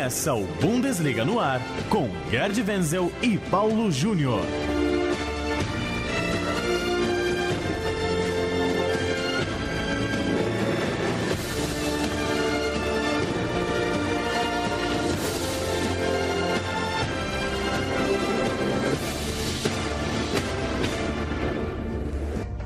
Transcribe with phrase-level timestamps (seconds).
[0.00, 4.40] Começa o Bundesliga no ar com Gerd Wenzel e Paulo Júnior.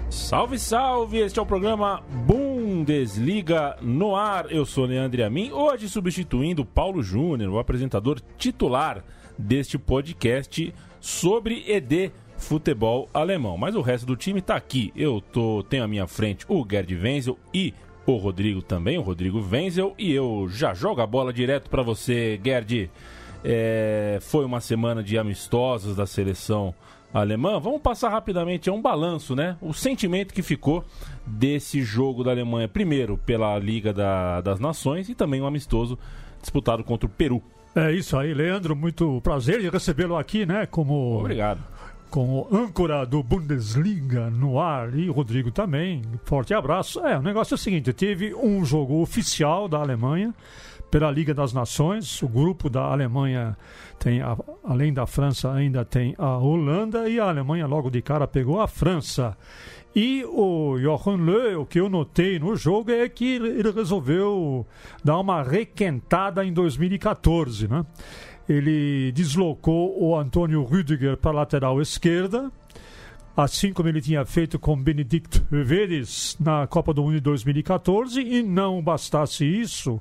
[0.08, 1.18] Salve, salve!
[1.18, 2.43] Este é o programa Bundesliga
[3.80, 4.50] no ar.
[4.50, 9.02] Eu sou Leandro Amin, hoje substituindo Paulo Júnior, o apresentador titular
[9.38, 13.56] deste podcast sobre ED futebol alemão.
[13.56, 14.92] Mas o resto do time está aqui.
[14.94, 17.72] Eu tô, tenho à minha frente o Gerd Wenzel e
[18.06, 22.38] o Rodrigo também, o Rodrigo Wenzel, e eu já jogo a bola direto para você,
[22.44, 22.90] Gerd.
[23.42, 26.74] É, foi uma semana de amistosos da seleção
[27.14, 27.60] alemã.
[27.60, 29.56] Vamos passar rapidamente, é um balanço, né?
[29.62, 30.84] O sentimento que ficou
[31.24, 35.96] desse jogo da Alemanha, primeiro pela Liga da, das Nações e também um amistoso
[36.40, 37.40] disputado contra o Peru.
[37.74, 38.74] É isso aí, Leandro.
[38.74, 40.66] Muito prazer de recebê-lo aqui, né?
[40.66, 41.60] Como Obrigado.
[42.10, 46.02] Como âncora do Bundesliga no ar e Rodrigo também.
[46.24, 47.00] Forte abraço.
[47.00, 50.32] É, o negócio é o seguinte: teve um jogo oficial da Alemanha
[50.94, 52.22] pela Liga das Nações.
[52.22, 53.56] O grupo da Alemanha
[53.98, 58.28] tem, a, além da França, ainda tem a Holanda e a Alemanha logo de cara
[58.28, 59.36] pegou a França.
[59.92, 64.64] E o Johan Löw, o que eu notei no jogo é que ele resolveu
[65.02, 67.84] dar uma requentada em 2014, né?
[68.48, 72.52] Ele deslocou o Antônio Rüdiger para a lateral esquerda,
[73.36, 78.42] assim como ele tinha feito com Benedict Veres na Copa do Mundo de 2014, e
[78.42, 80.00] não bastasse isso,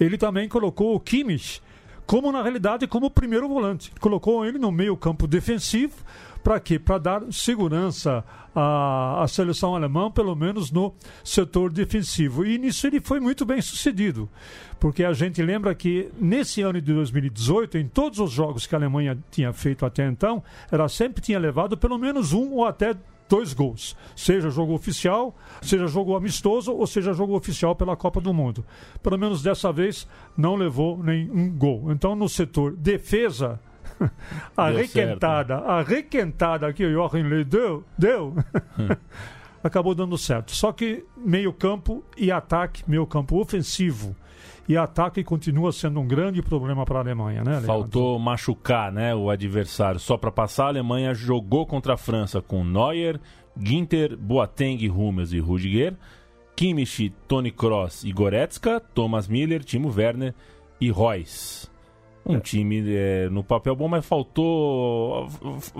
[0.00, 1.60] ele também colocou o Kimmich
[2.06, 3.92] como na realidade como primeiro volante.
[4.00, 5.94] Colocou ele no meio campo defensivo
[6.42, 6.78] para quê?
[6.78, 12.44] Para dar segurança à, à seleção alemã, pelo menos no setor defensivo.
[12.44, 14.28] E nisso ele foi muito bem sucedido,
[14.80, 18.78] porque a gente lembra que nesse ano de 2018, em todos os jogos que a
[18.78, 22.96] Alemanha tinha feito até então, ela sempre tinha levado pelo menos um ou até
[23.28, 28.34] dois gols, seja jogo oficial, seja jogo amistoso ou seja jogo oficial pela Copa do
[28.34, 28.62] Mundo.
[29.02, 30.06] Pelo menos dessa vez
[30.36, 31.90] não levou nenhum gol.
[31.90, 33.58] Então no setor defesa
[34.56, 35.70] a Deu requentada, certo.
[35.70, 38.34] a requentada que o Joachim Löw deu, deu
[39.62, 40.52] acabou dando certo.
[40.52, 44.16] Só que meio campo e ataque, meio campo ofensivo
[44.68, 47.52] e ataque continua sendo um grande problema para a Alemanha, né?
[47.52, 47.66] Leandro?
[47.66, 49.98] Faltou machucar né, o adversário.
[49.98, 53.20] Só para passar, a Alemanha jogou contra a França com Neuer,
[53.60, 55.94] Ginter, Boateng, Hummels e Rudiger,
[56.54, 60.34] Kimmich, Toni Kroos e Goretzka, Thomas Miller, Timo Werner
[60.80, 61.71] e Royce.
[62.24, 65.28] Um time é, no papel bom, mas faltou.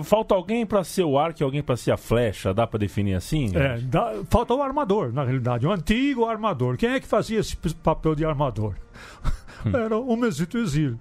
[0.03, 2.53] Falta alguém para ser o arco e alguém para ser a flecha.
[2.53, 3.49] Dá para definir assim?
[3.55, 6.75] É, dá- falta o armador, na realidade, o antigo armador.
[6.77, 8.75] Quem é que fazia esse papel de armador?
[9.73, 10.99] Era o Mesito Özil.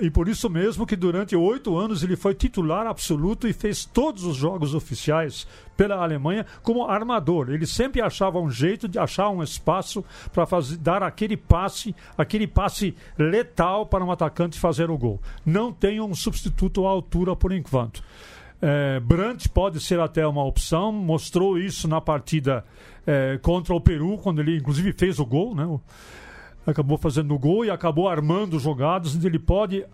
[0.00, 4.24] E por isso mesmo que durante oito anos ele foi titular absoluto e fez todos
[4.24, 7.50] os jogos oficiais pela Alemanha como armador.
[7.50, 10.46] Ele sempre achava um jeito de achar um espaço para
[10.78, 15.20] dar aquele passe, aquele passe letal para um atacante fazer o gol.
[15.44, 18.02] Não tem um substituto à altura por enquanto.
[18.62, 22.62] É, Brandt pode ser até uma opção, mostrou isso na partida
[23.06, 25.66] é, contra o Peru, quando ele inclusive fez o gol, né?
[26.66, 29.84] Acabou fazendo gol e acabou armando jogadas, onde ele pode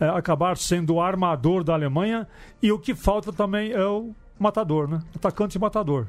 [0.00, 2.26] é, acabar sendo o armador da Alemanha.
[2.62, 5.00] E o que falta também é o matador, né?
[5.14, 6.06] Atacante e matador.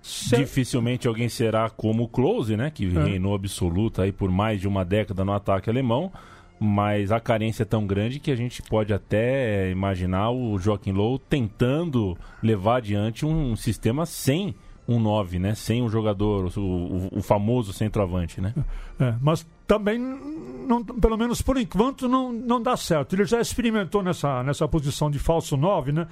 [0.00, 2.70] Se- Dificilmente alguém será como o Close, né?
[2.70, 3.02] Que É.
[3.02, 6.12] reinou absoluta aí por mais de uma década no ataque alemão.
[6.60, 10.90] Mas a carência é tão grande que a gente pode até é, imaginar o Joaquim
[10.92, 14.54] Low tentando levar adiante um sistema sem
[14.88, 15.54] um 9, né?
[15.54, 18.54] Sem um jogador, o, o- o famoso centroavante, né?
[18.98, 23.14] É, mas também, não, pelo menos por enquanto, não, não dá certo.
[23.14, 26.06] Ele já experimentou nessa, nessa posição de falso 9, né?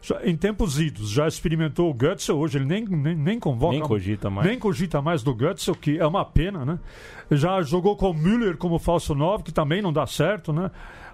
[0.00, 1.10] Já- em tempos idos.
[1.10, 3.72] Já experimentou o Götze, hoje ele nem, nem, nem convoca.
[3.76, 4.46] Nem cogita mais.
[4.48, 6.78] Nem cogita mais do Götze, o que é uma pena, né?
[7.32, 10.70] Já jogou com o Müller como falso 9, que também não dá certo, né?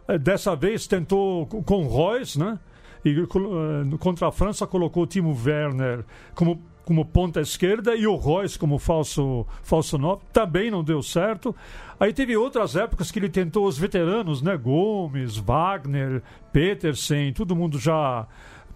[0.06, 2.58] Eh, Dessa vez tentou co- com o Reus, né?
[3.04, 6.04] E eh, contra a França colocou o Timo Werner
[6.34, 10.22] como, como ponta esquerda e o Reus como falso, falso 9.
[10.32, 11.54] Também não deu certo.
[11.98, 14.56] Aí teve outras épocas que ele tentou os veteranos, né?
[14.56, 16.22] Gomes, Wagner,
[16.52, 18.26] Petersen, todo mundo já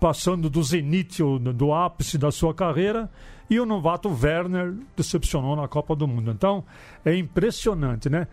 [0.01, 1.23] passando do zenite,
[1.55, 3.09] do ápice da sua carreira,
[3.49, 6.33] e o novato Werner decepcionou na Copa do Mundo.
[6.33, 6.65] Então,
[7.05, 8.27] é impressionante, né?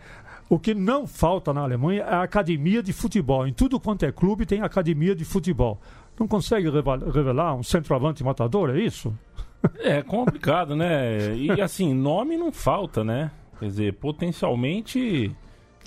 [0.50, 3.46] O que não falta na Alemanha é a academia de futebol.
[3.46, 5.80] Em tudo quanto é clube tem academia de futebol.
[6.20, 9.14] Não consegue revelar um centroavante matador, é isso?
[9.80, 11.36] É complicado, né?
[11.36, 13.32] E assim, nome não falta, né?
[13.60, 15.36] Quer dizer, potencialmente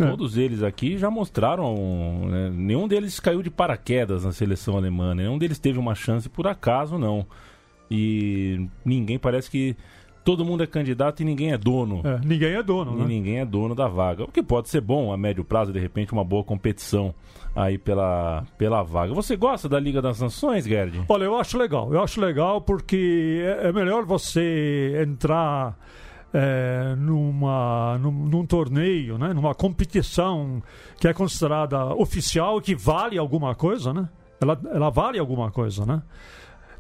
[0.00, 0.06] É.
[0.08, 2.26] Todos eles aqui já mostraram.
[2.26, 2.50] Né?
[2.50, 5.14] Nenhum deles caiu de paraquedas na seleção alemã.
[5.14, 5.24] Né?
[5.24, 7.26] Nenhum deles teve uma chance por acaso, não.
[7.90, 9.76] E ninguém parece que.
[10.30, 12.02] Todo mundo é candidato e ninguém é dono.
[12.04, 13.04] É, ninguém é dono, e né?
[13.04, 14.22] ninguém é dono da vaga.
[14.22, 17.12] O que pode ser bom a médio prazo, de repente, uma boa competição
[17.52, 19.12] aí pela, pela vaga.
[19.12, 21.02] Você gosta da Liga das Nações, Gerd?
[21.08, 21.92] Olha, eu acho legal.
[21.92, 25.76] Eu acho legal porque é, é melhor você entrar
[26.32, 29.34] é, numa, num, num, torneio, né?
[29.34, 30.62] numa competição
[31.00, 34.08] que é considerada oficial, que vale alguma coisa, né?
[34.40, 36.00] Ela, ela vale alguma coisa, né?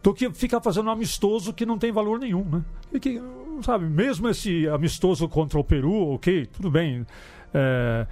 [0.02, 2.64] Do que ficar fazendo um amistoso que não tem valor nenhum, né?
[2.92, 3.20] E que,
[3.62, 7.06] sabe, mesmo esse amistoso contra o Peru, ok, tudo bem.
[7.52, 8.06] É,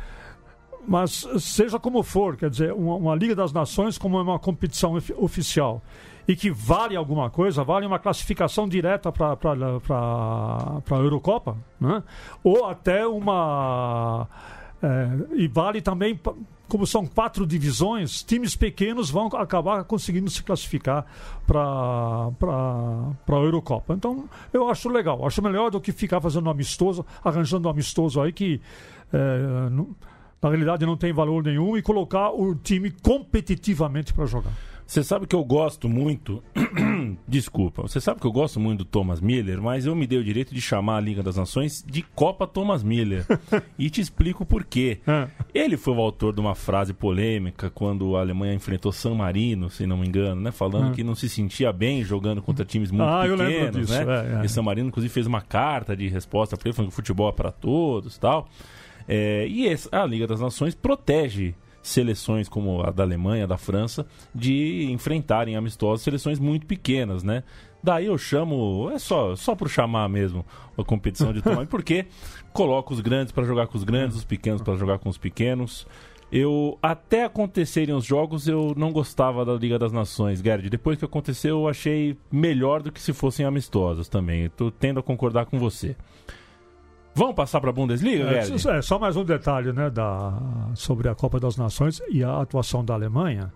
[0.87, 5.83] mas seja como for, quer dizer, uma, uma Liga das Nações como uma competição oficial
[6.29, 12.03] e que vale alguma coisa, vale uma classificação direta para a Eurocopa, né?
[12.45, 14.29] ou até uma.
[14.83, 16.21] É, e vale também,
[16.69, 21.07] como são quatro divisões, times pequenos vão acabar conseguindo se classificar
[21.47, 22.31] para
[23.27, 23.95] a Eurocopa.
[23.95, 28.21] Então, eu acho legal, acho melhor do que ficar fazendo um amistoso, arranjando um amistoso
[28.21, 28.61] aí que.
[29.13, 29.97] É, não,
[30.41, 34.53] na realidade não tem valor nenhum e colocar o time competitivamente para jogar.
[34.89, 36.43] Você sabe que eu gosto muito.
[37.29, 40.25] Desculpa, você sabe que eu gosto muito do Thomas Miller, mas eu me dei o
[40.25, 43.27] direito de chamar a Liga das Nações de Copa Thomas Miller.
[43.79, 44.99] e te explico por quê.
[45.07, 45.29] É.
[45.53, 49.87] Ele foi o autor de uma frase polêmica quando a Alemanha enfrentou San Marino, se
[49.87, 50.51] não me engano, né?
[50.51, 50.95] Falando é.
[50.95, 54.07] que não se sentia bem jogando contra times muito ah, pequenos, né?
[54.09, 56.95] É, é, e San Marino, inclusive, fez uma carta de resposta para ele, falando que
[56.95, 58.49] o futebol é para todos tal.
[59.07, 61.55] É, e essa, a Liga das Nações protege
[61.89, 67.43] seleções como a da Alemanha, da França, de enfrentarem amistosos seleções muito pequenas, né?
[67.83, 70.45] Daí eu chamo, é só, só por chamar mesmo
[70.77, 72.07] a competição de tamanho, porque
[72.53, 75.87] coloco os grandes para jogar com os grandes, os pequenos para jogar com os pequenos.
[76.31, 80.69] Eu, até acontecerem os jogos, eu não gostava da Liga das Nações, Gerd.
[80.69, 84.45] Depois que aconteceu, eu achei melhor do que se fossem amistosos também.
[84.45, 85.97] Estou tendo a concordar com você.
[87.15, 90.39] Vamos passar para a Bundesliga, é, é, só mais um detalhe né, da,
[90.75, 93.53] sobre a Copa das Nações e a atuação da Alemanha.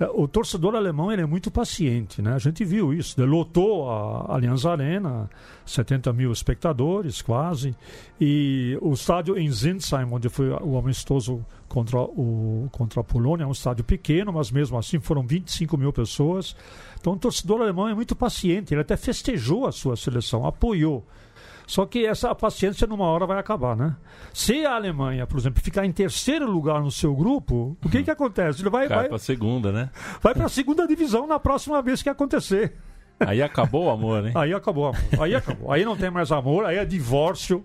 [0.00, 2.34] É, o torcedor alemão ele é muito paciente, né?
[2.34, 3.20] A gente viu isso.
[3.20, 5.28] Ele lotou a Allianz Arena,
[5.66, 7.74] 70 mil espectadores, quase.
[8.20, 13.46] E o estádio em Zinsheim, onde foi o amistoso contra, o, contra a Polônia, é
[13.46, 16.54] um estádio pequeno, mas mesmo assim foram 25 mil pessoas.
[17.00, 18.72] Então o torcedor alemão é muito paciente.
[18.72, 21.04] Ele até festejou a sua seleção, apoiou.
[21.68, 23.94] Só que essa paciência numa hora vai acabar, né?
[24.32, 28.10] Se a Alemanha, por exemplo, ficar em terceiro lugar no seu grupo, o que que
[28.10, 28.62] acontece?
[28.62, 29.90] Ele vai, Cai vai para segunda, né?
[30.22, 32.74] Vai para a segunda divisão na próxima vez que acontecer.
[33.20, 34.32] Aí acabou o amor, hein?
[34.34, 35.22] Aí acabou o amor.
[35.22, 35.72] Aí acabou.
[35.72, 37.64] Aí não tem mais amor, aí é divórcio.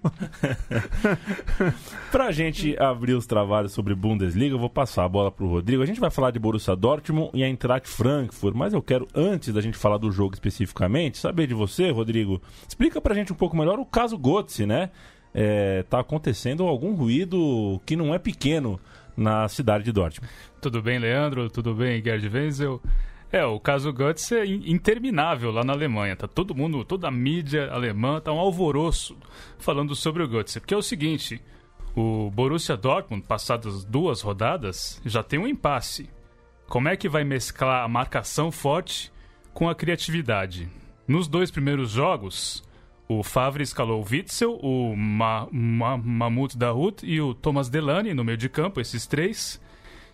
[2.12, 5.84] pra gente abrir os trabalhos sobre Bundesliga, eu vou passar a bola pro Rodrigo.
[5.84, 9.54] A gente vai falar de Borussia Dortmund e a Eintracht Frankfurt, mas eu quero, antes
[9.54, 12.42] da gente falar do jogo especificamente, saber de você, Rodrigo.
[12.68, 14.90] Explica pra gente um pouco melhor o caso Götze, né?
[15.34, 18.80] É, tá acontecendo algum ruído que não é pequeno
[19.16, 20.32] na cidade de Dortmund.
[20.62, 21.50] Tudo bem, Leandro?
[21.50, 22.82] Tudo bem, Gerd Wenzel?
[23.34, 26.16] É, o caso Guts é interminável lá na Alemanha.
[26.16, 29.18] Tá todo mundo, toda a mídia alemã tá um alvoroço
[29.58, 30.60] falando sobre o Guts.
[30.60, 31.42] Porque é o seguinte,
[31.96, 36.08] o Borussia Dortmund, passadas duas rodadas, já tem um impasse.
[36.68, 39.12] Como é que vai mesclar a marcação forte
[39.52, 40.70] com a criatividade?
[41.08, 42.64] Nos dois primeiros jogos,
[43.08, 48.24] o Favre escalou o Witzel, o Ma Ma Mahmoud Dahoud e o Thomas Delaney no
[48.24, 49.60] meio de campo, esses três.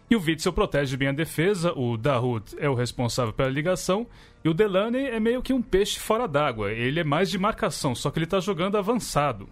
[0.10, 4.08] E o Witzel protege bem a defesa, o Dahoud é o responsável pela ligação,
[4.44, 6.72] e o Delaney é meio que um peixe fora d'água.
[6.72, 9.48] Ele é mais de marcação, só que ele está jogando avançado.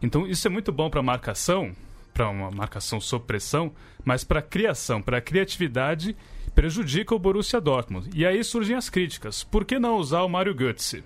[0.00, 1.74] Então isso é muito bom para marcação,
[2.14, 3.72] para uma marcação sob pressão,
[4.04, 6.16] mas para criação, para criatividade,
[6.54, 8.08] prejudica o Borussia Dortmund.
[8.14, 9.42] E aí surgem as críticas.
[9.42, 11.02] Por que não usar o Mário Götze?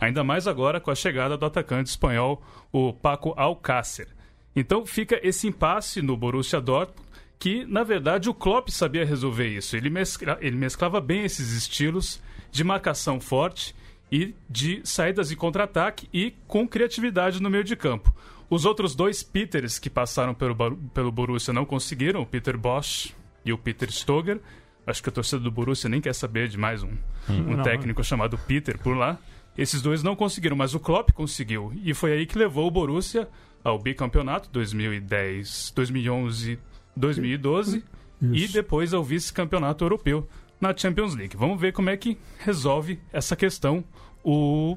[0.00, 2.42] Ainda mais agora com a chegada do atacante espanhol,
[2.72, 4.08] o Paco Alcácer.
[4.56, 7.09] Então fica esse impasse no Borussia Dortmund
[7.40, 9.74] que, na verdade, o Klopp sabia resolver isso.
[9.74, 13.74] Ele, mescla, ele mesclava bem esses estilos de marcação forte
[14.12, 18.14] e de saídas e contra-ataque e com criatividade no meio de campo.
[18.50, 23.54] Os outros dois Peters que passaram pelo, pelo Borussia não conseguiram, o Peter Bosch e
[23.54, 24.38] o Peter Stoger.
[24.86, 26.92] Acho que a torcida do Borussia nem quer saber de mais um,
[27.28, 27.52] hum.
[27.52, 29.18] um técnico chamado Peter por lá.
[29.56, 31.72] Esses dois não conseguiram, mas o Klopp conseguiu.
[31.82, 33.26] E foi aí que levou o Borussia
[33.64, 36.58] ao bicampeonato 2010, 2011
[37.00, 37.82] 2012
[38.22, 38.34] Isso.
[38.34, 40.28] e depois ao vice-campeonato europeu
[40.60, 41.36] na Champions League.
[41.36, 43.82] Vamos ver como é que resolve essa questão
[44.22, 44.76] o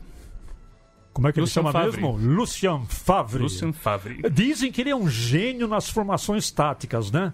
[1.11, 2.01] Como é que Lucien ele chama Favre.
[2.01, 2.17] mesmo?
[2.35, 3.43] Lucien Favre.
[3.43, 4.21] Lucien Favre.
[4.31, 7.33] Dizem que ele é um gênio nas formações táticas, né?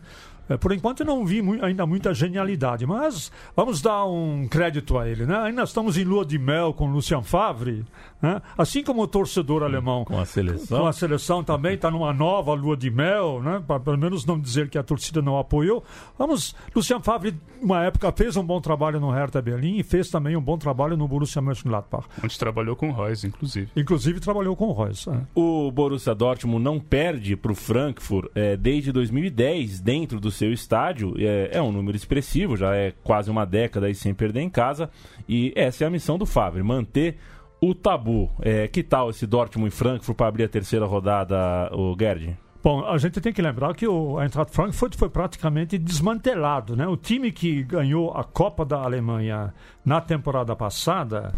[0.49, 4.97] É, Por enquanto eu não vi mu- ainda muita genialidade, mas vamos dar um crédito
[4.97, 5.37] a ele, né?
[5.37, 7.85] Ainda estamos em lua de mel com Lucien Favre,
[8.21, 8.41] né?
[8.57, 10.79] Assim como o torcedor alemão Com a seleção.
[10.79, 13.61] com a seleção também está numa nova lua de mel, né?
[13.65, 15.83] Para pelo menos não dizer que a torcida não apoiou.
[16.17, 20.35] Vamos, Lucian Favre, uma época fez um bom trabalho no Hertha Berlim e fez também
[20.35, 22.07] um bom trabalho no Borussia Mönchengladbach.
[22.23, 23.69] Onde trabalhou com o Royce, inclusive.
[23.75, 25.05] Inclusive trabalhou com o Reus.
[25.07, 25.21] né?
[25.35, 31.13] O Borussia Dortmund não perde para o Frankfurt eh, desde 2010 dentro do seu estádio.
[31.17, 34.89] É, é um número expressivo, já é quase uma década aí sem perder em casa.
[35.27, 37.17] E essa é a missão do Favre, manter
[37.61, 38.31] o tabu.
[38.41, 42.37] Eh, que tal esse Dortmund e Frankfurt para abrir a terceira rodada, o Gerd?
[42.61, 46.87] Bom, a gente tem que lembrar que o Eintracht Frankfurt foi praticamente desmantelado, né?
[46.87, 49.53] O time que ganhou a Copa da Alemanha
[49.85, 51.33] na temporada passada,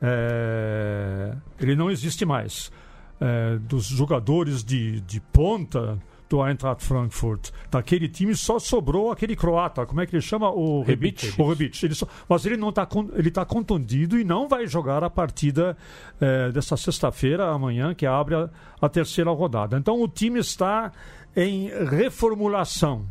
[0.00, 2.70] é, ele não existe mais.
[3.20, 9.84] É, dos jogadores de, de ponta do Eintracht Frankfurt, daquele time só sobrou aquele croata,
[9.86, 10.50] como é que ele chama?
[10.50, 11.34] O Rebic.
[11.40, 11.84] O Rebic.
[11.84, 15.76] Ele só- mas ele não está ele tá contundido e não vai jogar a partida
[16.20, 18.48] eh, dessa sexta-feira, amanhã, que abre a,
[18.80, 19.76] a terceira rodada.
[19.76, 20.90] Então o time está
[21.36, 21.68] em
[22.24, 23.04] reformulação,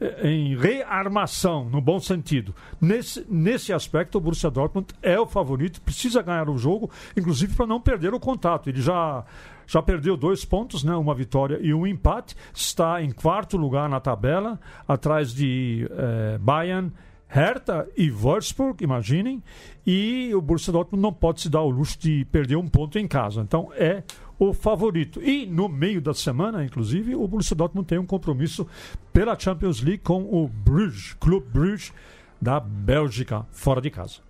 [0.00, 2.54] eh, em rearmação, no bom sentido.
[2.80, 7.66] Nesse, nesse aspecto, o Borussia Dortmund é o favorito, precisa ganhar o jogo, inclusive para
[7.66, 8.68] não perder o contato.
[8.68, 9.24] Ele já
[9.68, 10.96] já perdeu dois pontos, né?
[10.96, 12.34] uma vitória e um empate.
[12.54, 14.58] Está em quarto lugar na tabela,
[14.88, 16.90] atrás de eh, Bayern,
[17.28, 19.42] Hertha e Wolfsburg, imaginem.
[19.86, 23.06] E o Borussia Dortmund não pode se dar o luxo de perder um ponto em
[23.06, 23.42] casa.
[23.42, 24.02] Então é
[24.38, 25.22] o favorito.
[25.22, 28.66] E no meio da semana, inclusive, o Borussia Dortmund tem um compromisso
[29.12, 31.92] pela Champions League com o Bruges, Clube Bruges
[32.40, 34.27] da Bélgica, fora de casa.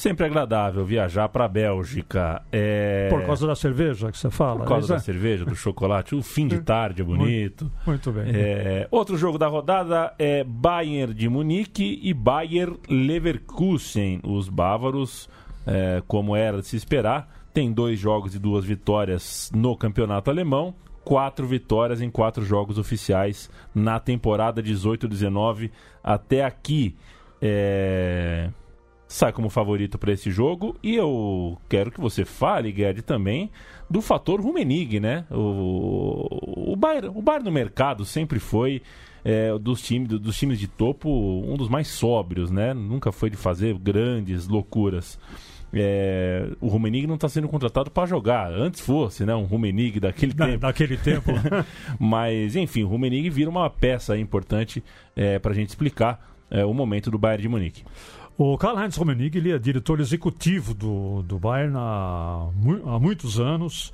[0.00, 2.40] Sempre agradável viajar para a Bélgica.
[2.50, 3.06] É...
[3.10, 4.60] Por causa da cerveja que você fala.
[4.60, 4.98] Por causa Isso da é?
[5.00, 6.14] cerveja, do chocolate.
[6.14, 7.70] O fim de tarde é bonito.
[7.86, 8.32] Muito bem.
[8.34, 14.22] É, outro jogo da rodada é Bayern de Munique e Bayer Leverkusen.
[14.24, 15.28] Os bávaros,
[15.66, 20.74] é, como era de se esperar, têm dois jogos e duas vitórias no campeonato alemão.
[21.04, 25.70] Quatro vitórias em quatro jogos oficiais na temporada 18-19
[26.02, 26.96] até aqui.
[27.42, 28.48] É,
[29.10, 30.76] sai como favorito para esse jogo.
[30.82, 33.50] E eu quero que você fale, Guedes, também
[33.90, 35.24] do fator Rumenig, né?
[35.30, 38.80] O, o, Bayern, o Bayern no mercado sempre foi
[39.24, 42.72] é, dos, times, dos times de topo um dos mais sóbrios, né?
[42.72, 45.18] Nunca foi de fazer grandes loucuras.
[45.72, 48.52] É, o Rumenig não está sendo contratado para jogar.
[48.52, 49.34] Antes fosse, né?
[49.34, 50.58] Um Rumenig daquele Da- tempo.
[50.60, 51.32] daquele tempo.
[51.98, 54.84] Mas, enfim, o Rumenig vira uma peça importante
[55.16, 57.82] é, para a gente explicar é, o momento do Bayern de Munique.
[58.42, 62.48] O Karl-Heinz Rummenigge ele é diretor executivo do, do Bayern há,
[62.86, 63.92] há muitos anos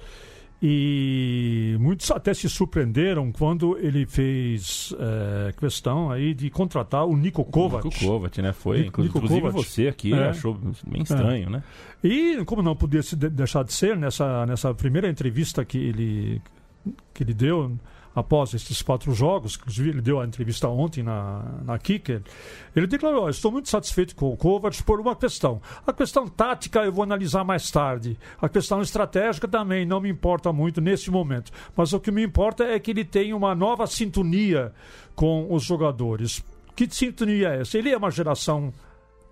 [0.63, 7.45] e muitos até se surpreenderam quando ele fez eh, questão aí de contratar o Nico
[7.45, 7.85] Kovac.
[7.89, 8.53] Nico Kovac, né?
[8.53, 8.83] Foi.
[8.83, 9.65] Nico- inclu- Nico inclusive Kovac.
[9.65, 10.29] você aqui É.
[10.29, 10.55] achou
[10.87, 11.63] bem estranho, né?
[12.05, 16.41] E como não podia se de- deixar de ser nessa, nessa primeira entrevista que ele,
[17.13, 17.77] que ele deu
[18.17, 22.23] após esses quatro jogos, inclusive ele deu a entrevista ontem na, na Kicker,
[22.75, 25.61] ele declarou, "Ó, estou muito satisfeito com o Kovac por uma questão.
[25.87, 28.19] A questão tática eu vou analisar mais tarde.
[28.41, 31.53] A questão estratégica também não me importa muito nesse momento.
[31.77, 34.73] Mas o que me importa é que ele tem uma nova sintonia
[35.15, 36.43] com os jogadores.
[36.75, 37.77] Que sintonia é essa?
[37.77, 38.73] Ele é uma geração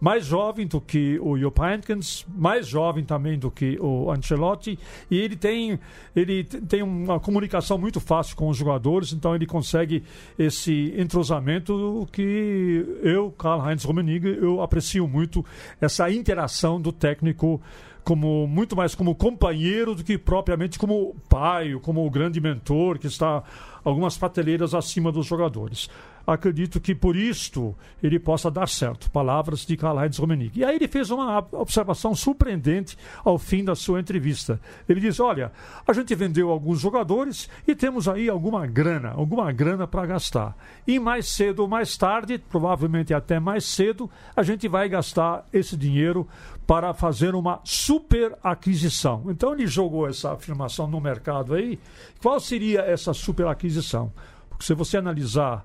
[0.05, 4.79] mais jovem do que o Jupp Heynckes, mais jovem também do que o Ancelotti,
[5.11, 5.81] e ele tem
[6.15, 10.03] ele tem uma comunicação muito fácil com os jogadores, então ele consegue
[10.39, 15.43] esse entrosamento que eu, Karl-Heinz Rummenigge, eu aprecio muito
[15.81, 17.59] essa interação do técnico
[18.05, 23.07] como muito mais como companheiro do que propriamente como pai, como o grande mentor que
[23.07, 23.43] está
[23.83, 25.89] algumas prateleiras acima dos jogadores.
[26.27, 29.11] Acredito que por isto ele possa dar certo.
[29.11, 30.61] Palavras de Karl-Heinz Rummenigge.
[30.61, 34.59] E aí ele fez uma observação surpreendente ao fim da sua entrevista.
[34.89, 35.53] Ele diz: Olha,
[35.87, 40.57] a gente vendeu alguns jogadores e temos aí alguma grana, alguma grana para gastar.
[40.87, 45.77] E mais cedo ou mais tarde, provavelmente até mais cedo, a gente vai gastar esse
[45.77, 46.27] dinheiro
[46.67, 49.25] para fazer uma super aquisição.
[49.29, 51.79] Então ele jogou essa afirmação no mercado aí.
[52.23, 54.11] Qual seria essa super aquisição?
[54.49, 55.65] Porque se você analisar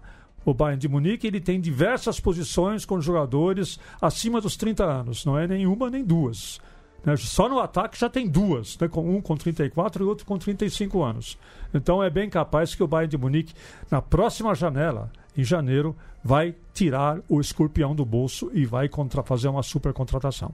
[0.50, 5.38] o Bayern de Munique, ele tem diversas posições com jogadores acima dos 30 anos, não
[5.38, 6.60] é nenhuma nem duas.
[7.06, 7.15] né?
[7.18, 8.89] Só no ataque já tem duas, né?
[8.98, 11.38] um com 34 e outro com 35 anos.
[11.74, 13.53] Então é bem capaz que o Bayern de Munique,
[13.89, 19.48] na próxima janela, em janeiro, vai tirar o escorpião do bolso e vai contra- fazer
[19.48, 20.51] uma super contratação.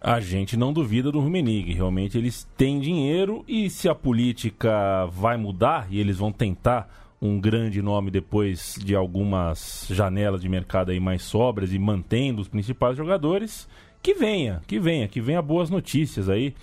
[0.00, 1.72] A gente não duvida do Rummenigge.
[1.72, 6.88] Realmente eles têm dinheiro e se a política vai mudar e eles vão tentar
[7.20, 12.48] um grande nome depois de algumas janelas de mercado aí mais sobras e mantendo os
[12.48, 13.68] principais jogadores,
[14.02, 16.54] que venha, que venha, que venha boas notícias aí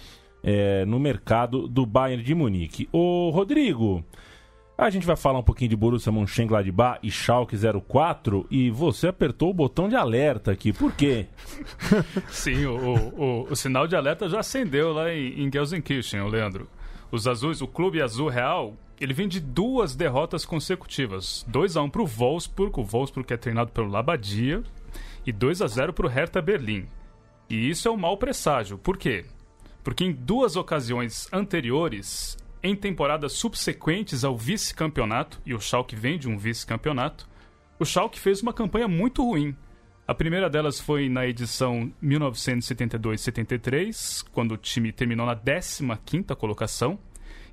[0.44, 2.88] é, no mercado do Bayern de Munique.
[2.92, 4.04] Ô Rodrigo,
[4.78, 7.56] a gente vai falar um pouquinho de Borussia Mönchengladbach e Schalke
[7.88, 10.74] 04 e você apertou o botão de alerta aqui.
[10.74, 11.28] Por quê?
[12.30, 16.68] Sim, o, o, o, sinal de alerta já acendeu lá em, em Gelsenkirchen, Leandro.
[17.12, 21.46] Os azuis, o clube azul real, ele vem de duas derrotas consecutivas.
[21.48, 24.64] 2 a 1 para o Wolfsburg, o Wolfsburg que é treinado pelo Labadia,
[25.26, 26.88] e 2 a 0 para o Hertha Berlim.
[27.50, 28.78] E isso é um mau presságio.
[28.78, 29.26] Por quê?
[29.84, 36.28] Porque em duas ocasiões anteriores em temporadas subsequentes ao vice-campeonato, e o Schalke vem de
[36.28, 37.28] um vice-campeonato,
[37.78, 39.56] o Schalke fez uma campanha muito ruim.
[40.08, 47.00] A primeira delas foi na edição 1972-73, quando o time terminou na 15ª colocação,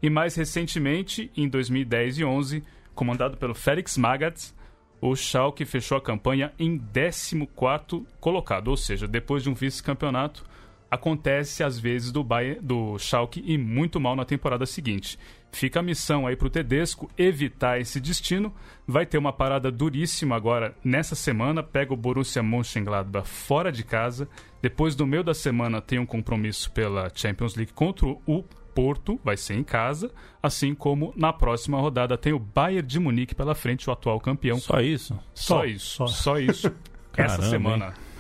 [0.03, 2.63] e mais recentemente, em 2010 e 11,
[2.95, 4.53] comandado pelo Felix Magath,
[5.01, 10.45] o Schalke fechou a campanha em 14º colocado, ou seja, depois de um vice-campeonato,
[10.93, 15.19] acontece às vezes do, Bayern, do Schalke e muito mal na temporada seguinte.
[15.51, 18.55] Fica a missão aí para o Tedesco evitar esse destino.
[18.87, 21.63] Vai ter uma parada duríssima agora nessa semana.
[21.63, 24.29] Pega o Borussia Mönchengladbach fora de casa.
[24.61, 28.45] Depois do meio da semana tem um compromisso pela Champions League contra o
[28.75, 30.11] Porto, vai ser em casa,
[30.43, 34.59] assim como na próxima rodada tem o Bayern de Munique pela frente, o atual campeão.
[34.59, 35.19] Só isso?
[35.35, 35.97] Só, só isso.
[35.97, 36.73] Só, só isso.
[37.15, 37.89] Essa semana.
[37.89, 38.12] Hein?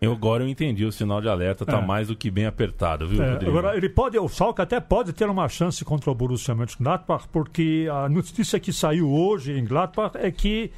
[0.00, 1.84] Eu agora eu entendi, o sinal de alerta está é.
[1.84, 3.58] mais do que bem apertado, viu, é, Rodrigo?
[3.58, 7.88] Agora, ele pode, o Salca até pode ter uma chance contra o Borussia Mönchengladbach, porque
[7.90, 10.70] a notícia que saiu hoje em Gladbach é que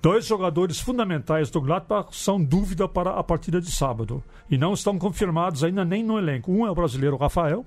[0.00, 4.98] dois jogadores fundamentais do Gladbach são dúvida para a partida de sábado e não estão
[4.98, 6.50] confirmados ainda nem no elenco.
[6.50, 7.66] Um é o brasileiro Rafael,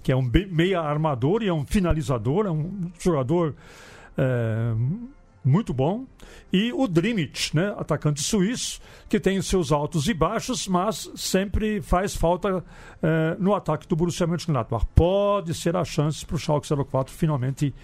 [0.00, 3.52] que é um meia armador e é um finalizador, é um jogador
[4.16, 4.72] é,
[5.46, 6.04] muito bom.
[6.52, 11.80] E o Drimit, né, atacante suíço, que tem os seus altos e baixos, mas sempre
[11.80, 12.64] faz falta
[13.02, 14.86] eh, no ataque do Borussia Mönchengladbach.
[14.94, 17.74] Pode ser a chance para o Schalke 04 finalmente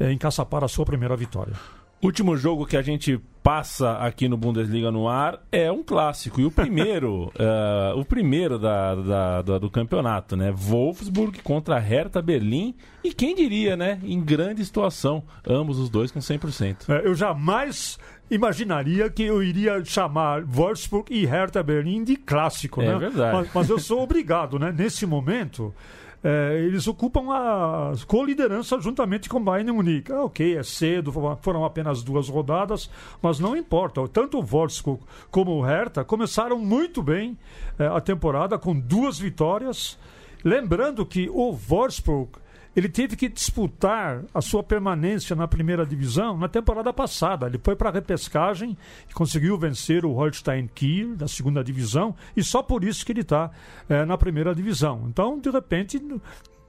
[0.00, 1.54] eh, encaçapar a sua primeira vitória.
[2.00, 6.40] Último jogo que a gente passa aqui no Bundesliga no ar é um clássico.
[6.40, 10.52] E o primeiro, uh, o primeiro da, da, da, do campeonato, né?
[10.52, 12.74] Wolfsburg contra Hertha Berlim.
[13.02, 13.98] E quem diria, né?
[14.04, 15.24] Em grande situação.
[15.48, 16.88] Ambos os dois com 100%.
[16.88, 17.98] É, eu jamais
[18.30, 22.94] imaginaria que eu iria chamar Wolfsburg e Hertha Berlim de clássico, é né?
[22.94, 23.36] É verdade.
[23.38, 24.72] Mas, mas eu sou obrigado, né?
[24.76, 25.74] Nesse momento
[26.22, 30.12] é, eles ocupam a co-liderança juntamente com Bayern Munique.
[30.12, 32.90] Ah, ok, é cedo, foram apenas duas rodadas,
[33.22, 34.06] mas não importa.
[34.08, 35.00] Tanto o Wolfsburg
[35.30, 37.38] como o Hertha começaram muito bem
[37.78, 39.98] é, a temporada com duas vitórias.
[40.44, 42.30] Lembrando que o Wolfsburg
[42.78, 47.48] ele teve que disputar a sua permanência na primeira divisão na temporada passada.
[47.48, 48.78] Ele foi para a repescagem
[49.10, 53.22] e conseguiu vencer o Holstein Kiel da segunda divisão e só por isso que ele
[53.22, 53.50] está
[53.88, 55.06] é, na primeira divisão.
[55.08, 56.00] Então, de repente,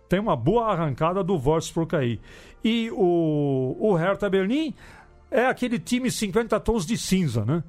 [0.10, 2.19] tem uma boa arrancada do Wolfsburg aí.
[2.63, 4.74] E o, o Hertha Berlim
[5.30, 7.63] é aquele time 50 tons de cinza, né?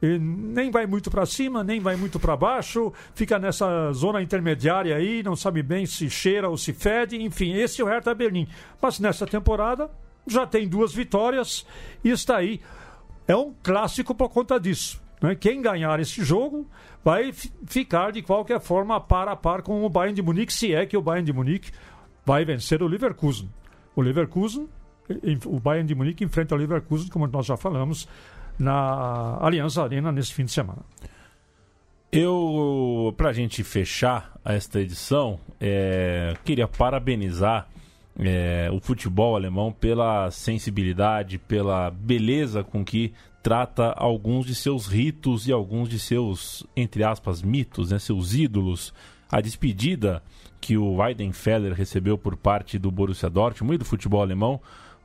[0.00, 5.22] Nem vai muito para cima, nem vai muito para baixo, fica nessa zona intermediária aí,
[5.22, 8.48] não sabe bem se cheira ou se fede, enfim, esse é o Hertha Berlim.
[8.80, 9.90] Mas nessa temporada
[10.26, 11.66] já tem duas vitórias
[12.02, 12.60] e está aí.
[13.28, 15.00] É um clássico por conta disso.
[15.20, 15.34] Né?
[15.34, 16.66] Quem ganhar esse jogo
[17.04, 20.86] vai ficar de qualquer forma par a par com o Bayern de Munique, se é
[20.86, 21.70] que o Bayern de Munique
[22.24, 23.50] vai vencer o Leverkusen.
[23.94, 24.68] O Leverkusen,
[25.46, 28.08] o Bayern de Munique enfrenta o Leverkusen, como nós já falamos,
[28.60, 30.82] na Aliança Arena nesse fim de semana.
[32.12, 37.68] Eu, para a gente fechar esta edição, é, queria parabenizar
[38.18, 45.46] é, o futebol alemão pela sensibilidade, pela beleza com que trata alguns de seus ritos
[45.48, 48.92] e alguns de seus, entre aspas, mitos, né, seus ídolos.
[49.30, 50.22] A despedida
[50.60, 54.60] que o Weidenfeller recebeu por parte do Borussia Dortmund e do futebol alemão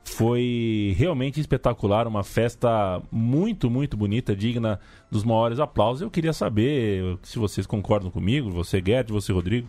[0.06, 4.78] foi realmente espetacular, uma festa muito, muito bonita, digna
[5.10, 6.00] dos maiores aplausos.
[6.00, 9.68] Eu queria saber se vocês concordam comigo, você, Gerd, você, Rodrigo.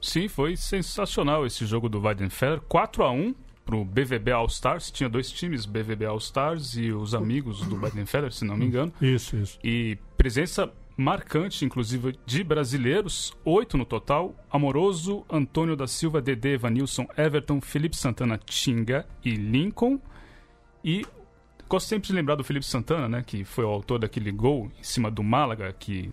[0.00, 2.60] Sim, foi sensacional esse jogo do Weidenfeller.
[2.62, 4.90] 4 a 1 pro BVB All Stars.
[4.90, 8.92] Tinha dois times, BVB All Stars e os amigos do Weidenfeller, se não me engano.
[9.00, 9.58] Isso, isso.
[9.62, 17.06] E presença marcante, inclusive, de brasileiros, oito no total: Amoroso, Antônio da Silva, Dedê, Vanilson,
[17.16, 20.00] Everton, Felipe Santana, Tinga e Lincoln.
[20.84, 21.06] E
[21.68, 24.82] gosto sempre de lembrar do Felipe Santana, né, que foi o autor daquele gol em
[24.82, 26.10] cima do Málaga, que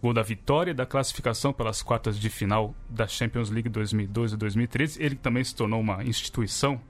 [0.00, 4.36] gol da vitória e da classificação pelas quartas de final da Champions League 2012 e
[4.38, 5.02] 2013.
[5.02, 6.80] Ele também se tornou uma instituição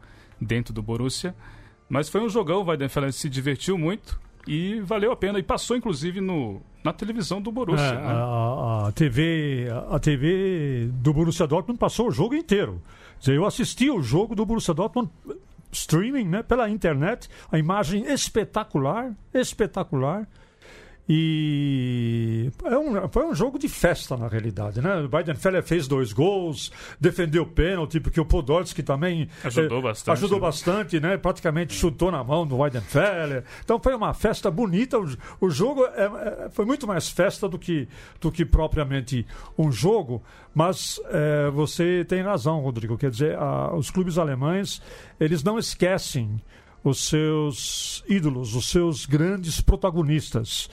[0.40, 1.34] dentro do Borussia.
[1.88, 5.38] Mas foi um jogão, o Weidenfeller se divertiu muito e valeu a pena.
[5.38, 7.84] E passou, inclusive, no, na televisão do Borussia.
[7.84, 8.06] É, né?
[8.06, 12.80] a, a, TV, a TV do Borussia Dortmund passou o jogo inteiro.
[13.26, 15.10] Eu assisti o jogo do Borussia Dortmund
[15.72, 20.28] streaming, né, pela internet, a imagem espetacular, espetacular.
[21.08, 24.80] E é um, foi um jogo de festa, na realidade.
[24.80, 24.96] Né?
[24.96, 30.16] O Weidenfeller fez dois gols, defendeu o pênalti, porque o Podolski também ajudou eh, bastante.
[30.16, 30.46] Ajudou né?
[30.46, 31.16] bastante, né?
[31.16, 33.44] praticamente chutou na mão do Weidenfeller.
[33.64, 34.98] Então foi uma festa bonita.
[34.98, 35.06] O,
[35.40, 37.88] o jogo é, é, foi muito mais festa do que,
[38.20, 39.24] do que propriamente
[39.56, 40.22] um jogo.
[40.52, 42.98] Mas é, você tem razão, Rodrigo.
[42.98, 44.82] Quer dizer, a, os clubes alemães
[45.20, 46.40] eles não esquecem
[46.90, 50.68] os seus ídolos, os seus grandes protagonistas.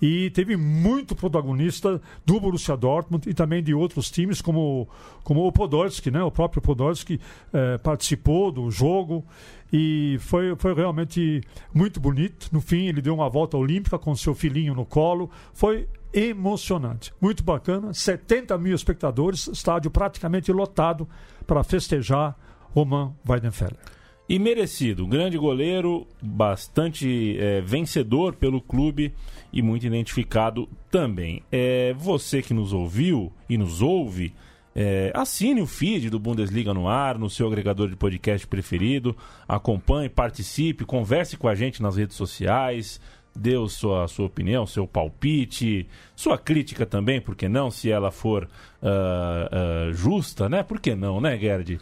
[0.00, 4.88] E teve muito protagonista do Borussia Dortmund e também de outros times, como,
[5.24, 6.22] como o Podolski, né?
[6.22, 7.20] o próprio Podolski
[7.52, 9.26] eh, participou do jogo
[9.72, 11.42] e foi, foi realmente
[11.74, 12.48] muito bonito.
[12.52, 15.28] No fim, ele deu uma volta olímpica com seu filhinho no colo.
[15.52, 17.92] Foi emocionante, muito bacana.
[17.92, 21.08] 70 mil espectadores, estádio praticamente lotado
[21.44, 22.36] para festejar
[22.72, 23.97] Roman Weidenfeller.
[24.28, 29.14] E merecido, grande goleiro, bastante é, vencedor pelo clube
[29.50, 31.42] e muito identificado também.
[31.50, 34.34] É, você que nos ouviu e nos ouve,
[34.76, 39.16] é, assine o feed do Bundesliga no ar, no seu agregador de podcast preferido,
[39.48, 43.00] acompanhe, participe, converse com a gente nas redes sociais,
[43.34, 48.44] dê sua, sua opinião, seu palpite, sua crítica também, por que não, se ela for
[48.44, 50.62] uh, uh, justa, né?
[50.62, 51.80] Por que não, né, Gerd?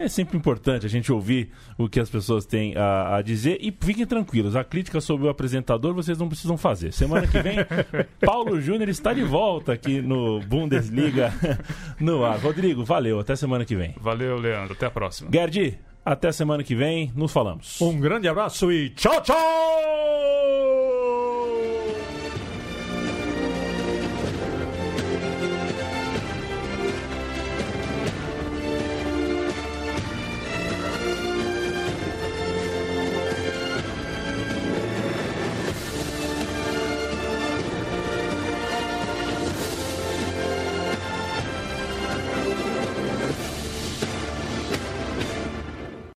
[0.00, 3.70] É sempre importante a gente ouvir o que as pessoas têm a, a, dizer e
[3.70, 6.90] fiquem tranquilos, a crítica sobre o apresentador vocês não precisam fazer.
[6.90, 7.56] Semana que vem,
[8.24, 11.34] Paulo Júnior está de volta aqui no Bundesliga
[12.00, 12.38] no ar.
[12.38, 13.94] Rodrigo, valeu, até semana que vem.
[14.00, 15.28] Valeu, Leandro, até a próxima.
[15.30, 17.78] Gerdi, até semana que vem, nos falamos.
[17.78, 20.59] Um grande abraço e tchau, tchau!